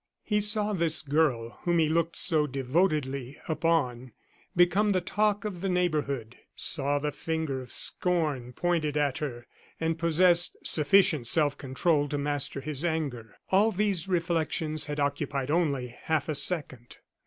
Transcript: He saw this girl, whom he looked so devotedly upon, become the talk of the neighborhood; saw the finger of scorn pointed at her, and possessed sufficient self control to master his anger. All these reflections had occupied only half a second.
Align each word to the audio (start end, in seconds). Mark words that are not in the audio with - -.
He 0.23 0.39
saw 0.39 0.73
this 0.73 1.03
girl, 1.03 1.59
whom 1.61 1.77
he 1.77 1.87
looked 1.87 2.17
so 2.17 2.47
devotedly 2.47 3.37
upon, 3.47 4.13
become 4.55 4.93
the 4.93 4.99
talk 4.99 5.45
of 5.45 5.61
the 5.61 5.69
neighborhood; 5.69 6.37
saw 6.55 6.97
the 6.97 7.11
finger 7.11 7.61
of 7.61 7.71
scorn 7.71 8.51
pointed 8.51 8.97
at 8.97 9.19
her, 9.19 9.45
and 9.79 9.99
possessed 9.99 10.57
sufficient 10.63 11.27
self 11.27 11.55
control 11.55 12.09
to 12.09 12.17
master 12.17 12.61
his 12.61 12.83
anger. 12.83 13.37
All 13.51 13.71
these 13.71 14.07
reflections 14.07 14.87
had 14.87 14.99
occupied 14.99 15.51
only 15.51 15.89
half 16.01 16.27
a 16.27 16.33
second. 16.33 16.97